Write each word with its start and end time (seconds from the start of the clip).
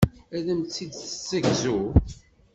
Ad 0.35 0.45
am-tt-id-tessegzu. 0.53 1.79